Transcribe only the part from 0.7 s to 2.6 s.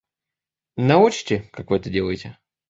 Научите, как вы это делаете?